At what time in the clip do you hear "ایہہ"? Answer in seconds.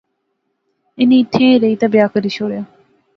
1.49-1.61